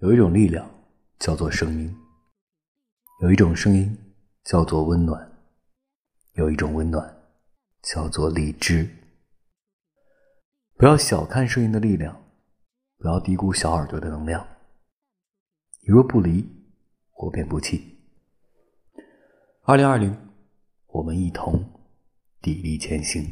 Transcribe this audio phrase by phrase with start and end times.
[0.00, 0.66] 有一种力量
[1.18, 1.94] 叫做声音，
[3.20, 3.94] 有一种声音
[4.44, 5.30] 叫做温暖，
[6.32, 7.22] 有一种温暖
[7.82, 8.88] 叫做理智。
[10.78, 12.18] 不要小看声音的力量，
[12.96, 14.42] 不要低估小耳朵的能量。
[15.82, 16.48] 你若不离，
[17.16, 17.98] 我便不弃。
[19.64, 20.16] 二零二零，
[20.86, 21.62] 我们一同
[22.40, 23.30] 砥砺前行。